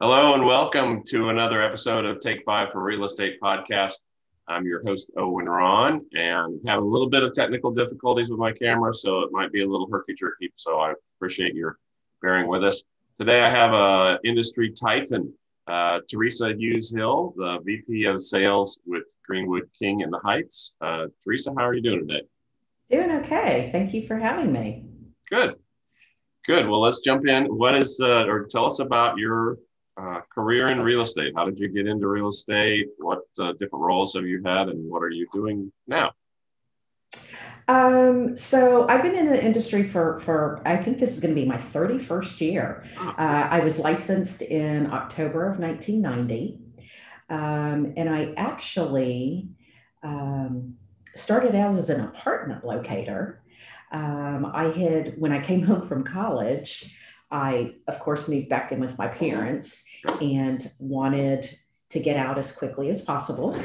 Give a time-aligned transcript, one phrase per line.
[0.00, 4.02] Hello and welcome to another episode of Take Five for Real Estate Podcast.
[4.48, 8.50] I'm your host, Owen Ron, and have a little bit of technical difficulties with my
[8.50, 10.50] camera, so it might be a little herky jerky.
[10.56, 11.78] So I appreciate your
[12.20, 12.82] bearing with us.
[13.20, 15.32] Today I have a industry titan,
[15.68, 20.74] uh, Teresa Hughes Hill, the VP of Sales with Greenwood King in the Heights.
[20.80, 22.22] Uh, Teresa, how are you doing today?
[22.90, 23.68] Doing okay.
[23.70, 24.86] Thank you for having me.
[25.30, 25.54] Good.
[26.44, 26.68] Good.
[26.68, 27.44] Well, let's jump in.
[27.44, 29.58] What is, uh, or tell us about your
[29.96, 31.32] uh, career in real estate.
[31.36, 32.88] How did you get into real estate?
[32.98, 36.12] What uh, different roles have you had, and what are you doing now?
[37.66, 41.40] Um, so I've been in the industry for for I think this is going to
[41.40, 42.84] be my 31st year.
[42.98, 43.14] Oh.
[43.18, 46.58] Uh, I was licensed in October of 1990,
[47.30, 49.48] um, and I actually
[50.02, 50.74] um,
[51.16, 53.42] started out as an apartment locator.
[53.92, 56.96] Um, I had when I came home from college.
[57.30, 59.84] I, of course, moved back in with my parents
[60.20, 61.48] and wanted
[61.90, 63.56] to get out as quickly as possible.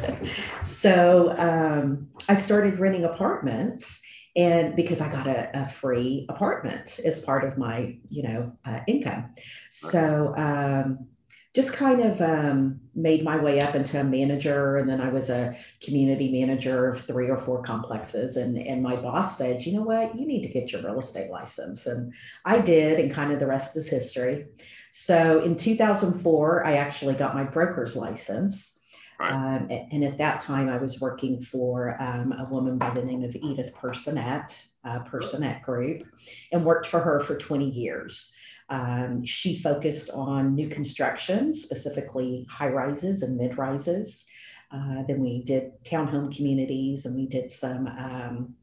[0.62, 4.00] so um, I started renting apartments
[4.36, 8.80] and because I got a, a, free apartment as part of my, you know, uh,
[8.86, 9.34] income.
[9.70, 11.08] So um,
[11.54, 15.28] just kind of um, made my way up into a manager and then i was
[15.28, 19.82] a community manager of three or four complexes and, and my boss said you know
[19.82, 22.12] what you need to get your real estate license and
[22.44, 24.46] i did and kind of the rest is history
[24.92, 28.78] so in 2004 i actually got my broker's license
[29.18, 29.32] Right.
[29.32, 33.24] Um, and at that time, I was working for um, a woman by the name
[33.24, 36.04] of Edith Personette, uh, Personette Group,
[36.52, 38.32] and worked for her for 20 years.
[38.70, 44.26] Um, she focused on new construction, specifically high rises and mid rises.
[44.70, 48.54] Uh, then we did townhome communities and we did some um,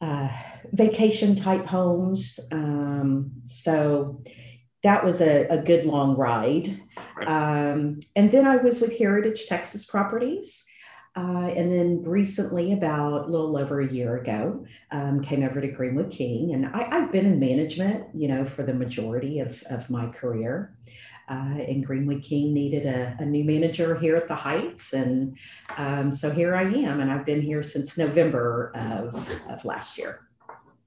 [0.00, 0.28] uh,
[0.72, 2.40] vacation type homes.
[2.50, 4.22] Um, so
[4.82, 6.80] that was a, a, good long ride.
[7.26, 10.65] Um, and then I was with Heritage Texas Properties.
[11.16, 15.68] Uh, and then recently, about a little over a year ago, um, came over to
[15.68, 16.52] Greenwood King.
[16.52, 20.76] And I, have been in management, you know, for the majority of, of my career.
[21.28, 24.92] Uh, and Greenwood King needed a, a, new manager here at the Heights.
[24.92, 25.38] And
[25.78, 27.00] um, so here I am.
[27.00, 29.14] And I've been here since November of,
[29.48, 30.20] of last year.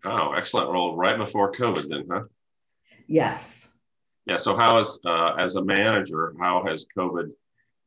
[0.05, 2.23] Oh, excellent role right before COVID, then, huh?
[3.07, 3.69] Yes.
[4.27, 4.37] Yeah.
[4.37, 7.31] So, how is, uh, as a manager, how has COVID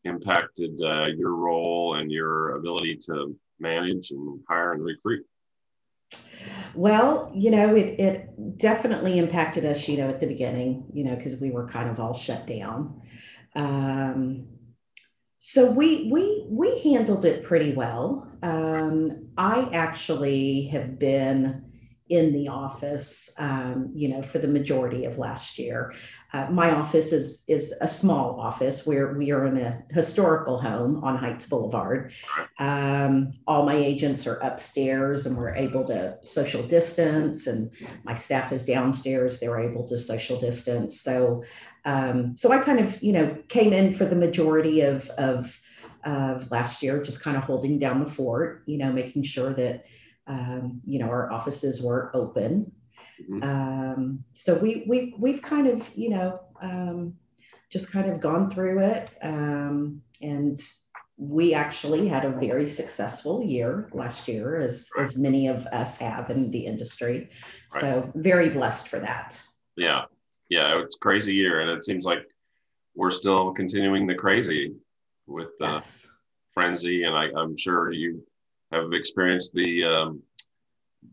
[0.05, 5.25] impacted uh, your role and your ability to manage and hire and recruit?
[6.75, 11.15] Well, you know, it, it definitely impacted us, you know, at the beginning, you know,
[11.15, 13.03] because we were kind of all shut down.
[13.55, 14.49] Um,
[15.39, 18.31] so we we we handled it pretty well.
[18.43, 21.72] Um, I actually have been
[22.09, 25.93] in the office, um, you know, for the majority of last year.
[26.33, 31.03] Uh, my office is is a small office where we are in a historical home
[31.05, 32.13] on Heights Boulevard.
[32.59, 37.71] Um, all my agents are upstairs, and we're able to social distance, and
[38.05, 39.39] my staff is downstairs.
[39.39, 41.01] They're able to social distance.
[41.01, 41.45] So,
[41.85, 45.61] um, so I kind of, you know, came in for the majority of of
[46.05, 49.85] of last year, just kind of holding down the fort, you know, making sure that
[50.27, 52.73] um, you know, our offices were open.
[53.21, 53.43] Mm-hmm.
[53.43, 57.15] Um, so we we we've kind of you know um,
[57.71, 60.61] just kind of gone through it, um, and
[61.17, 65.07] we actually had a very successful year last year, as right.
[65.07, 67.29] as many of us have in the industry.
[67.75, 67.81] Right.
[67.81, 69.41] So very blessed for that.
[69.77, 70.03] Yeah,
[70.49, 72.27] yeah, it's crazy year, and it seems like
[72.95, 74.75] we're still continuing the crazy
[75.27, 76.07] with the yes.
[76.53, 78.23] frenzy, and I, I'm sure you
[78.73, 80.23] have experienced the um,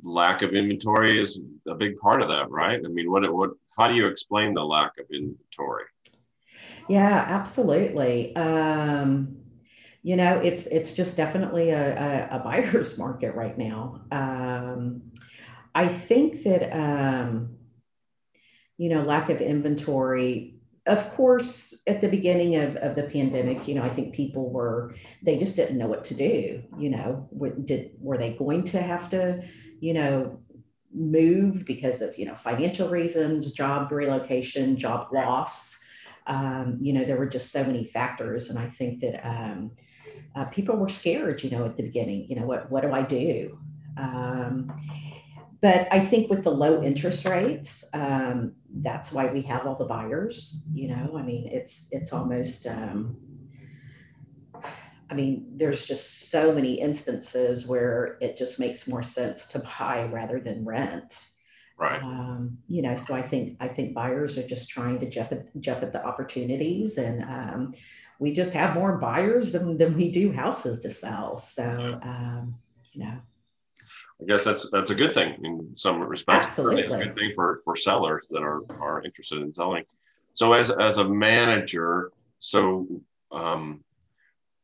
[0.03, 2.80] lack of inventory is a big part of that, right?
[2.84, 5.86] I mean, what what how do you explain the lack of inventory?
[6.88, 8.36] Yeah, absolutely.
[8.36, 9.38] Um,
[10.02, 14.02] you know, it's it's just definitely a, a, a buyer's market right now.
[14.12, 15.12] Um,
[15.75, 17.58] I think that um,
[18.78, 20.59] you know, lack of inventory
[20.89, 24.94] of course, at the beginning of, of the pandemic, you know, I think people were,
[25.24, 26.63] they just didn't know what to do.
[26.77, 27.30] You know,
[27.63, 29.44] did, were they going to have to,
[29.80, 30.39] you know,
[30.91, 35.77] move because of, you know, financial reasons, job relocation, job loss?
[36.25, 38.50] Um, you know, there were just so many factors.
[38.50, 39.71] And I think that um,
[40.36, 43.03] uh, people were scared, you know, at the beginning, you know, what, what do I
[43.03, 43.59] do?
[43.97, 44.71] Um,
[45.62, 49.86] but I think with the low interest rates, um, that's why we have all the
[49.86, 50.64] buyers.
[50.72, 52.66] You know, I mean, it's it's almost.
[52.68, 53.18] Um,
[55.12, 60.06] I mean, there's just so many instances where it just makes more sense to buy
[60.06, 61.26] rather than rent.
[61.80, 62.02] Right.
[62.04, 65.60] Um, you know, so I think I think buyers are just trying to jump at,
[65.60, 67.74] jump at the opportunities, and um,
[68.20, 71.38] we just have more buyers than, than we do houses to sell.
[71.38, 72.56] So, um,
[72.92, 73.18] you know,
[74.21, 76.48] I guess that's that's a good thing in some respects.
[76.48, 76.83] Absolutely.
[76.83, 79.86] a good thing for for sellers that are are interested in selling.
[80.33, 82.88] So as as a manager, so
[83.31, 83.83] um,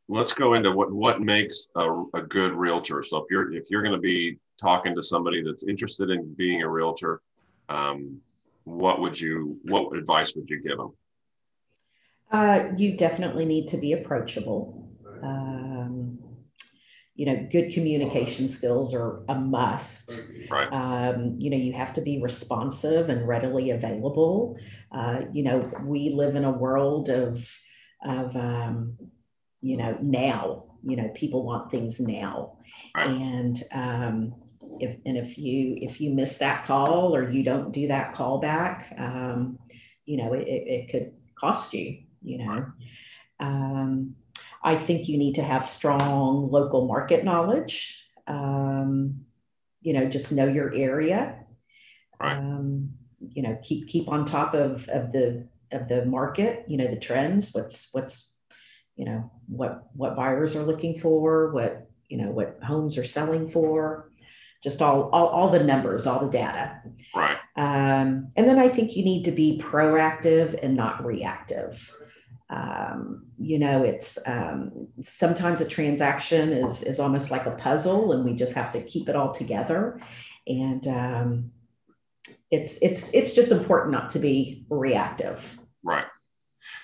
[0.09, 3.01] let's go into what what makes a, a good realtor.
[3.01, 6.61] So if you're if you're going to be talking to somebody that's interested in being
[6.61, 7.21] a realtor,
[7.69, 8.19] um,
[8.65, 10.91] what would you what advice would you give them?
[12.31, 14.89] Uh, you definitely need to be approachable.
[15.21, 16.19] Um,
[17.15, 20.11] you know, good communication skills are a must.
[20.51, 20.67] Right.
[20.71, 24.59] Um, you know, you have to be responsive and readily available.
[24.91, 27.49] Uh, you know, we live in a world of
[28.03, 28.97] of um,
[29.61, 30.65] you know now.
[30.83, 32.57] You know, people want things now,
[32.95, 33.07] Right.
[33.07, 34.35] and um,
[34.79, 38.39] if and if you if you miss that call or you don't do that call
[38.39, 39.57] back, um,
[40.05, 42.01] you know, it, it, it could cost you.
[42.21, 42.65] You know.
[43.39, 44.15] Um,
[44.65, 48.03] I think you need to have strong local market knowledge.
[48.25, 49.25] Um,
[49.81, 51.45] you know, just know your area.
[52.19, 52.35] Right.
[52.35, 52.89] Um,
[53.19, 56.65] you know, keep keep on top of of the of the market.
[56.67, 57.53] You know, the trends.
[57.53, 58.35] What's what's
[58.95, 61.51] you know what what buyers are looking for.
[61.51, 64.09] What you know what homes are selling for.
[64.63, 66.81] Just all all, all the numbers, all the data.
[67.15, 67.37] Right.
[67.55, 71.95] Um, and then I think you need to be proactive and not reactive
[72.49, 78.23] um, you know it's um, sometimes a transaction is is almost like a puzzle and
[78.23, 79.99] we just have to keep it all together
[80.47, 81.51] and um,
[82.51, 86.07] it's it's it's just important not to be reactive Right.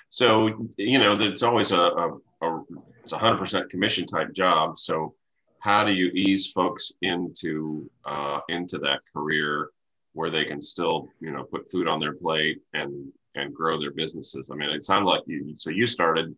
[0.10, 2.64] So you know, it's always a, a, a
[3.04, 4.78] it's a hundred percent commission type job.
[4.78, 5.16] So
[5.60, 9.72] how do you ease folks into uh, into that career
[10.14, 13.92] where they can still you know put food on their plate and and grow their
[13.92, 14.50] businesses?
[14.52, 15.54] I mean, it sounded like you.
[15.58, 16.36] So you started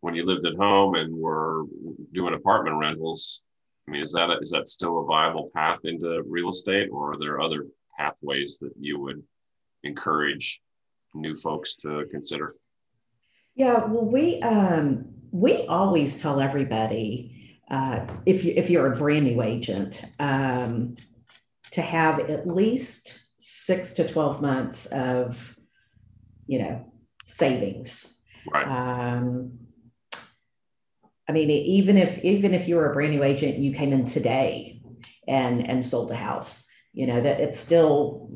[0.00, 1.64] when you lived at home and were
[2.12, 3.42] doing apartment rentals.
[3.86, 7.12] I mean, is that a, is that still a viable path into real estate, or
[7.12, 7.66] are there other
[7.98, 9.22] pathways that you would
[9.82, 10.60] encourage
[11.14, 12.54] new folks to consider?
[13.54, 19.24] yeah well we um, we always tell everybody uh, if you if you're a brand
[19.24, 20.96] new agent um,
[21.70, 25.56] to have at least six to 12 months of
[26.50, 26.74] you know
[27.24, 28.66] savings Right.
[28.66, 29.58] Um,
[31.28, 34.04] I mean, even if even if you were a brand new agent you came in
[34.04, 34.82] today
[35.28, 38.30] and and sold a house, you know that it's still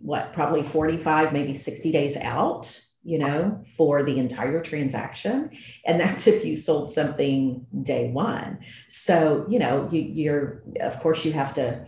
[0.00, 5.50] what probably 45, maybe 60 days out, you know, for the entire transaction.
[5.86, 8.58] And that's if you sold something day one.
[8.88, 11.84] So, you know, you, you're of course you have to,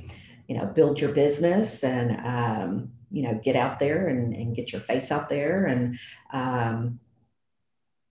[0.46, 4.72] you know, build your business and um, you know, get out there and, and get
[4.72, 5.98] your face out there and
[6.32, 6.98] um,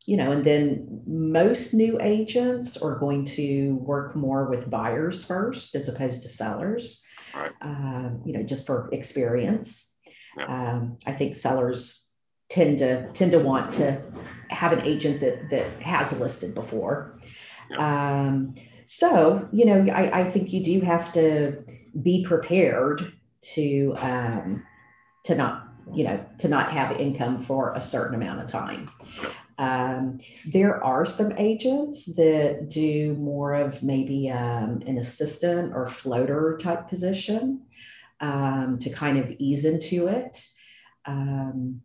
[0.06, 5.76] you know, and then most new agents are going to work more with buyers first
[5.76, 7.04] as opposed to sellers.
[7.34, 7.52] Right.
[7.62, 9.94] Um, you know, just for experience.
[10.38, 10.46] Yeah.
[10.46, 12.10] Um, I think sellers
[12.50, 14.02] tend to tend to want to
[14.50, 17.20] have an agent that that has listed before.
[17.78, 18.56] Um,
[18.86, 21.64] so you know, I, I think you do have to
[22.02, 23.14] be prepared
[23.54, 24.64] to um,
[25.24, 28.86] to not you know to not have income for a certain amount of time.
[29.58, 36.58] Um, there are some agents that do more of maybe um, an assistant or floater
[36.60, 37.62] type position
[38.20, 40.44] um, to kind of ease into it.
[41.06, 41.82] Um,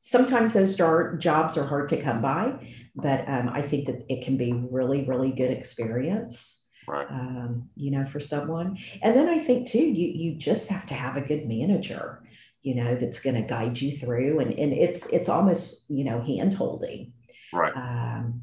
[0.00, 2.54] sometimes those jobs are hard to come by,
[2.96, 6.64] but um, I think that it can be really, really good experience.
[6.86, 7.06] Right.
[7.10, 10.94] Um, you know, for someone, and then I think too, you you just have to
[10.94, 12.22] have a good manager
[12.62, 16.20] you know that's going to guide you through and, and it's it's almost you know
[16.22, 17.12] hand holding
[17.52, 17.74] Right.
[17.74, 18.42] um,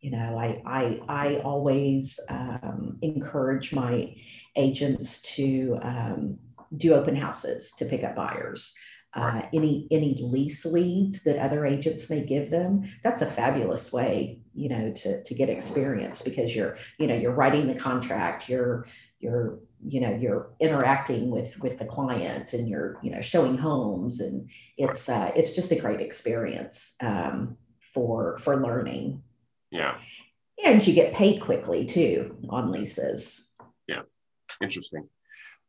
[0.00, 4.14] you know i i i always um, encourage my
[4.56, 6.38] agents to um,
[6.76, 8.74] do open houses to pick up buyers.
[9.14, 14.40] Uh, any any lease leads that other agents may give them that's a fabulous way
[14.54, 18.86] you know to to get experience because you're you know you're writing the contract you're
[19.20, 24.20] you're you know you're interacting with with the client and you're you know showing homes
[24.20, 27.56] and it's uh, it's just a great experience um,
[27.92, 29.22] for for learning
[29.70, 29.96] Yeah.
[30.64, 33.50] and you get paid quickly too on leases
[33.88, 34.02] Yeah.
[34.62, 35.08] Interesting.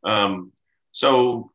[0.04, 0.52] Um,
[0.92, 1.50] so,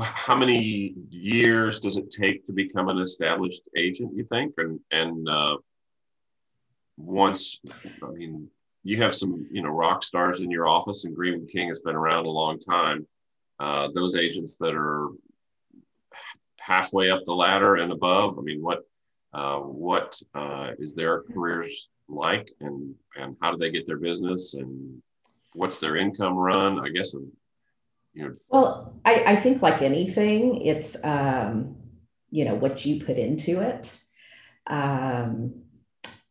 [0.00, 4.12] how many years does it take to become an established agent?
[4.14, 5.56] You think, and and uh,
[6.96, 7.60] once,
[8.02, 8.48] I mean,
[8.82, 11.94] you have some you know rock stars in your office, and Green King has been
[11.94, 13.06] around a long time.
[13.58, 15.08] uh, those agents that are
[16.58, 18.38] halfway up the ladder and above?
[18.38, 18.80] I mean, what
[19.32, 24.54] uh, what uh, is their careers like, and and how do they get their business,
[24.54, 25.02] and
[25.54, 26.84] what's their income run?
[26.84, 27.32] I guess, you
[28.14, 28.34] know.
[28.48, 31.76] Well, I, I think like anything, it's um,
[32.30, 34.00] you know what you put into it.
[34.66, 35.63] Um,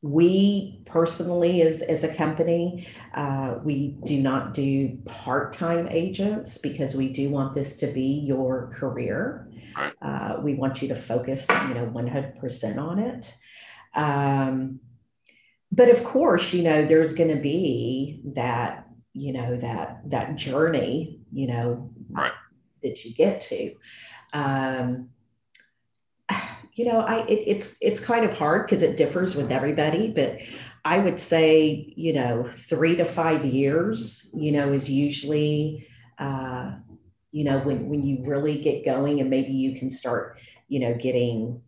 [0.04, 6.94] we personally, as, as a company, uh, we do not do part time agents because
[6.94, 9.50] we do want this to be your career.
[9.78, 9.94] Right.
[10.02, 13.34] Uh, we want you to focus, you know, 100% on it.
[13.96, 14.82] Um,
[15.72, 21.22] but of course, you know, there's going to be that, you know, that that journey,
[21.32, 22.32] you know, right.
[22.84, 23.74] that you get to.
[24.34, 25.10] Um,
[26.76, 30.40] you know, I it, it's it's kind of hard because it differs with everybody, but
[30.86, 35.88] I would say, you know, three to five years, you know, is usually,
[36.18, 36.72] uh,
[37.32, 40.96] you know, when when you really get going, and maybe you can start, you know,
[40.96, 41.62] getting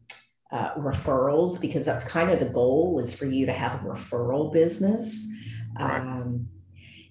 [0.52, 4.52] uh, referrals because that's kind of the goal is for you to have a referral
[4.52, 5.28] business,
[5.80, 6.02] right.
[6.02, 6.48] um,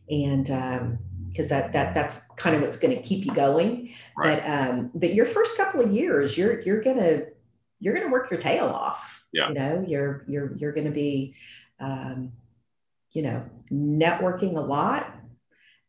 [0.08, 0.98] and um,
[1.28, 3.94] because that that that's kind of what's going to keep you going.
[4.16, 4.42] Right.
[4.42, 7.22] But um, but your first couple of years, you're you're gonna
[7.84, 9.26] you're going to work your tail off.
[9.32, 9.48] Yeah.
[9.48, 11.34] You know, you're you're you're going to be,
[11.78, 12.32] um,
[13.12, 15.14] you know, networking a lot,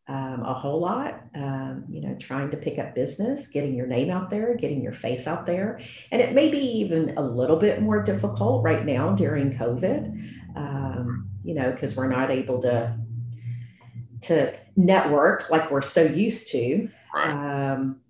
[0.10, 1.22] um, a whole lot.
[1.34, 4.92] Um, you know, trying to pick up business, getting your name out there, getting your
[4.92, 5.80] face out there,
[6.12, 10.58] and it may be even a little bit more difficult right now during COVID.
[10.58, 12.98] Um, you know, because we're not able to
[14.24, 16.90] to network like we're so used to.
[17.14, 17.72] Right.
[17.72, 18.02] Um,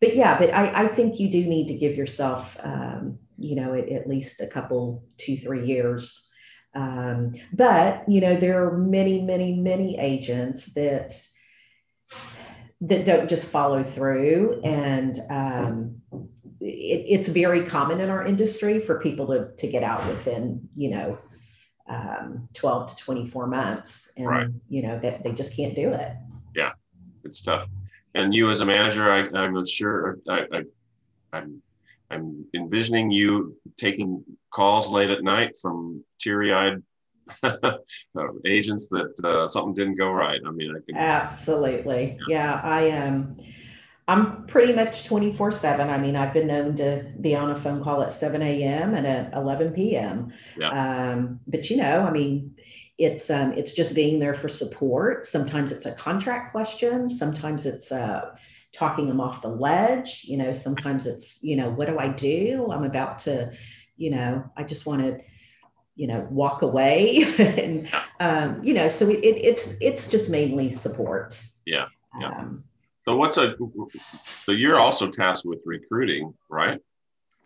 [0.00, 3.74] but yeah, but I, I think you do need to give yourself, um, you know,
[3.74, 6.30] at, at, least a couple, two, three years.
[6.74, 11.14] Um, but you know, there are many, many, many agents that
[12.82, 16.02] that don't just follow through, and um,
[16.60, 20.90] it, it's very common in our industry for people to to get out within, you
[20.90, 21.18] know,
[21.88, 24.12] um, 12 to 24 months.
[24.18, 24.48] And right.
[24.68, 26.12] you know that they, they just can't do it.
[26.54, 26.72] Yeah.
[27.24, 27.68] It's tough
[28.16, 30.60] and you as a manager, I, I'm sure I, I,
[31.32, 31.62] I'm
[32.10, 36.80] I'm envisioning you taking calls late at night from teary-eyed
[38.44, 40.40] agents that uh, something didn't go right.
[40.46, 42.54] I mean, I can absolutely, yeah.
[42.54, 43.14] yeah I am.
[43.14, 43.36] Um,
[44.08, 45.90] I'm pretty much 24 seven.
[45.90, 48.94] I mean, I've been known to be on a phone call at 7 a.m.
[48.94, 50.32] and at 11 p.m.
[50.56, 50.68] Yeah.
[50.68, 52.54] Um, but you know, I mean,
[52.98, 55.26] it's um, it's just being there for support.
[55.26, 57.08] Sometimes it's a contract question.
[57.08, 58.34] Sometimes it's uh,
[58.72, 60.22] talking them off the ledge.
[60.24, 62.70] You know, sometimes it's you know, what do I do?
[62.72, 63.52] I'm about to,
[63.96, 65.20] you know, I just want to,
[65.94, 67.88] you know, walk away, and
[68.18, 71.42] um, you know, so it, it's it's just mainly support.
[71.66, 71.86] Yeah.
[72.18, 72.30] Yeah.
[72.30, 72.64] Um,
[73.04, 73.56] so what's a
[74.44, 76.80] so you're also tasked with recruiting, right?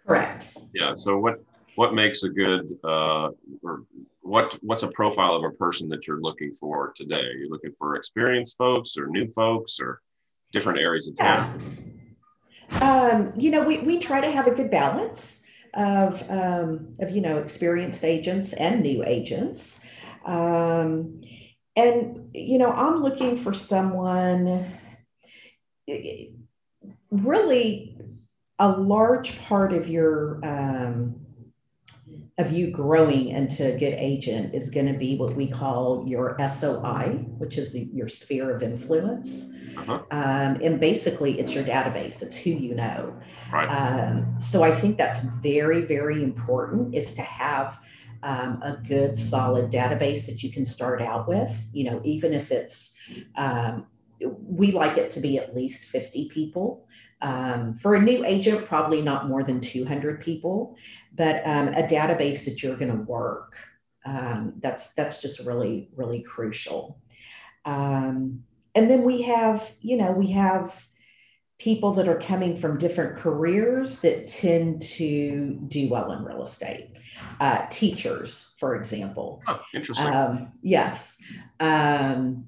[0.06, 0.56] Correct.
[0.74, 0.94] Yeah.
[0.94, 1.42] So what
[1.74, 3.30] what makes a good uh,
[3.62, 3.84] or
[4.30, 7.20] what what's a profile of a person that you're looking for today?
[7.20, 10.00] You're you looking for experienced folks or new folks or
[10.52, 12.14] different areas of town?
[12.80, 15.44] Um, you know, we, we try to have a good balance
[15.74, 19.80] of um, of you know experienced agents and new agents.
[20.24, 21.20] Um,
[21.74, 24.78] and you know, I'm looking for someone
[27.10, 27.98] really
[28.60, 31.19] a large part of your um,
[32.40, 36.36] of you growing into a good agent is going to be what we call your
[36.48, 39.52] SOI, which is your sphere of influence.
[39.76, 40.02] Uh-huh.
[40.10, 43.14] Um, and basically, it's your database, it's who you know.
[43.52, 43.66] Right.
[43.66, 47.78] Um, so I think that's very, very important is to have
[48.22, 51.52] um, a good, solid database that you can start out with.
[51.72, 52.98] You know, even if it's,
[53.36, 53.86] um,
[54.20, 56.86] we like it to be at least 50 people.
[57.22, 60.76] Um, for a new agent, probably not more than 200 people,
[61.14, 63.56] but um, a database that you're going to work.
[64.06, 66.98] Um, that's that's just really really crucial.
[67.66, 70.88] Um, and then we have you know we have
[71.60, 76.88] people that are coming from different careers that tend to do well in real estate.
[77.38, 79.42] Uh, teachers, for example.
[79.46, 80.06] Oh, interesting.
[80.06, 81.20] Um, yes.
[81.60, 82.46] Um,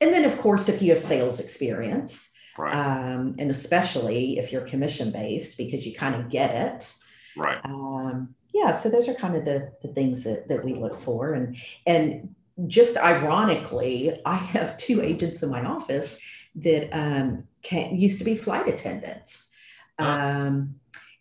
[0.00, 2.74] and then, of course, if you have sales experience, Right.
[2.74, 6.94] Um, and especially if you're commission based because you kind of get it.
[7.36, 7.58] Right.
[7.64, 8.70] Um, yeah.
[8.70, 11.34] So those are kind of the, the things that, that we look for.
[11.34, 11.56] And,
[11.86, 12.34] and
[12.68, 16.20] just ironically, I have two agents in my office
[16.56, 19.50] that um, can, used to be flight attendants.
[19.98, 20.76] Um,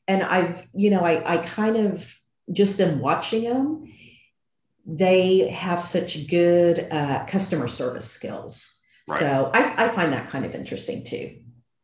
[0.07, 2.13] and I've, you know, I, I kind of
[2.51, 3.91] just am watching them.
[4.85, 9.19] They have such good uh, customer service skills Right.
[9.19, 11.37] So I, I find that kind of interesting too.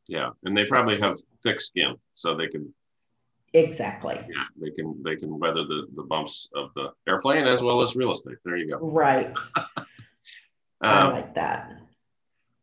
[0.08, 2.74] Yeah, and they probably have thick skin, so they can
[3.54, 4.16] Exactly.
[4.16, 7.96] yeah they can they can weather the the bumps of the airplane as well as
[7.96, 8.38] real estate.
[8.46, 8.78] There you go.
[8.78, 9.36] Right.
[10.82, 11.72] I Um, like that.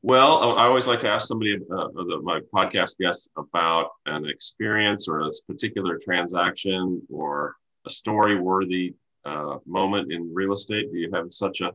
[0.02, 4.26] Well, I I always like to ask somebody, uh, the, my podcast guests, about an
[4.26, 8.94] experience or a particular transaction or a story-worthy
[9.24, 10.92] uh, moment in real estate.
[10.92, 11.72] Do you have such a,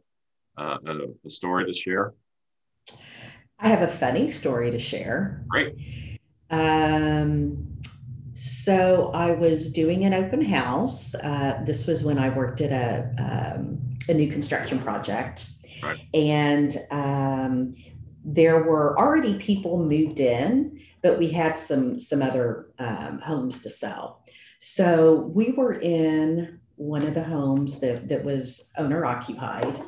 [0.57, 2.13] uh, a, a story to share?
[3.59, 5.45] I have a funny story to share.
[5.47, 6.19] Great.
[6.49, 7.77] Um,
[8.33, 11.13] so I was doing an open house.
[11.13, 15.47] Uh, this was when I worked at a, um, a new construction project.
[15.83, 15.99] Right.
[16.13, 17.73] And um,
[18.25, 23.69] there were already people moved in, but we had some some other um, homes to
[23.69, 24.23] sell.
[24.59, 29.81] So we were in one of the homes that, that was owner occupied,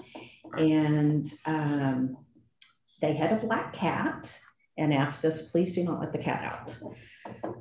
[0.57, 2.17] and um,
[3.03, 4.39] they had a black cat
[4.77, 6.79] and asked us, please do not let the cat out.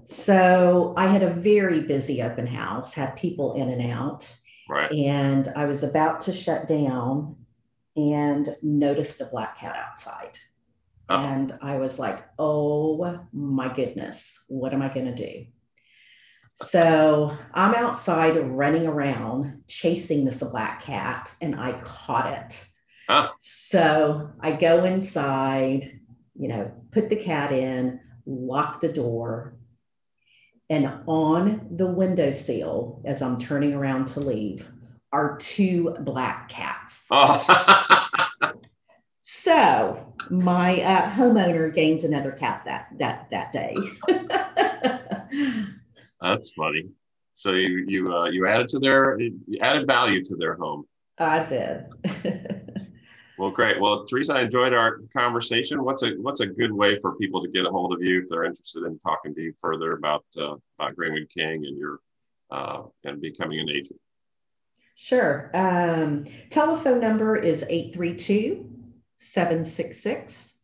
[0.05, 4.33] So I had a very busy open house, had people in and out,
[4.69, 4.91] Right.
[4.93, 7.37] and I was about to shut down
[7.97, 10.39] and noticed a black cat outside.
[11.09, 11.17] Oh.
[11.17, 15.47] And I was like, oh my goodness, what am I going to do?
[16.55, 22.65] So I'm outside running around chasing this black cat, and I caught it.
[23.09, 23.35] Ah.
[23.40, 26.00] So I go inside,
[26.35, 29.56] you know, put the cat in, lock the door,
[30.71, 34.71] and on the windowsill, as I'm turning around to leave,
[35.12, 37.09] are two black cats.
[38.44, 38.52] Oh.
[39.25, 43.76] So my uh, homeowner gains another cat that that that day.
[46.21, 46.88] That's funny.
[47.35, 50.87] So you you uh, you added to their you added value to their home.
[51.18, 51.87] I did.
[53.39, 53.81] Well, great.
[53.81, 55.83] Well, Teresa, I enjoyed our conversation.
[55.83, 58.29] What's a what's a good way for people to get a hold of you if
[58.29, 62.01] they're interested in talking to you further about uh, about Greenwood King and your
[62.51, 63.99] uh, and becoming an agent?
[64.95, 65.51] sure.
[65.55, 68.69] Um, telephone number is 832
[69.17, 70.61] 766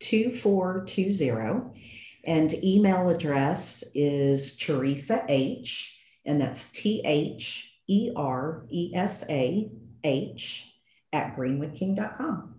[0.00, 1.80] 2420.
[2.26, 9.70] And email address is Teresa H, and that's T H E R E S A
[10.04, 10.69] H
[11.12, 12.54] at greenwoodking.com.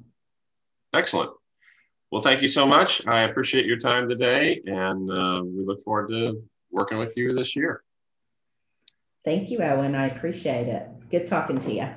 [0.93, 1.31] Excellent.
[2.11, 3.05] Well, thank you so much.
[3.07, 7.55] I appreciate your time today, and uh, we look forward to working with you this
[7.55, 7.83] year.
[9.23, 9.95] Thank you, Owen.
[9.95, 10.87] I appreciate it.
[11.09, 11.89] Good talking to you.